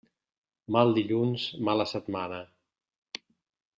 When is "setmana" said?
1.93-2.41